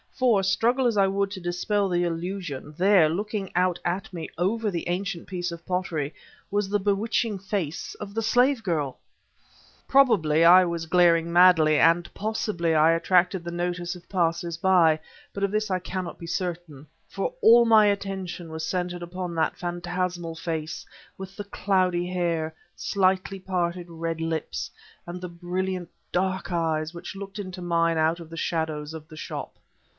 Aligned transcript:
For, 0.15 0.43
struggle 0.43 0.85
as 0.87 0.97
I 0.97 1.07
would 1.07 1.31
to 1.31 1.39
dispel 1.39 1.87
the 1.89 2.03
illusion 2.03 2.73
there, 2.77 3.09
looking 3.09 3.51
out 3.55 3.79
at 3.85 4.11
me 4.13 4.29
over 4.37 4.69
that 4.69 4.89
ancient 4.89 5.27
piece 5.27 5.51
of 5.51 5.65
pottery, 5.65 6.13
was 6.51 6.69
the 6.69 6.79
bewitching 6.79 7.37
face 7.39 7.95
of 7.95 8.13
the 8.13 8.21
slave 8.21 8.61
girl! 8.63 8.99
Probably 9.87 10.43
I 10.45 10.65
was 10.65 10.85
glaring 10.87 11.31
madly, 11.31 11.79
and 11.79 12.11
possibly 12.15 12.75
I 12.75 12.91
attracted 12.93 13.43
the 13.43 13.51
notice 13.51 13.95
of 13.95 14.03
the 14.03 14.07
passers 14.09 14.57
by; 14.57 14.99
but 15.33 15.43
of 15.43 15.49
this 15.51 15.71
I 15.71 15.79
cannot 15.79 16.19
be 16.19 16.27
certain, 16.27 16.87
for 17.07 17.33
all 17.41 17.65
my 17.65 17.85
attention 17.87 18.51
was 18.51 18.65
centered 18.65 19.01
upon 19.01 19.33
that 19.35 19.57
phantasmal 19.57 20.35
face, 20.35 20.85
with 21.17 21.35
the 21.35 21.45
cloudy 21.45 22.07
hair, 22.07 22.53
slightly 22.75 23.39
parted 23.39 23.87
red 23.89 24.21
lips, 24.21 24.69
and 25.07 25.21
the 25.21 25.29
brilliant 25.29 25.89
dark 26.11 26.51
eyes 26.51 26.93
which 26.93 27.15
looked 27.15 27.37
into 27.39 27.61
mine 27.61 27.97
out 27.97 28.19
of 28.19 28.29
the 28.31 28.37
shadows 28.37 28.93
of 28.95 29.07
the 29.07 29.17
shop. 29.17 29.55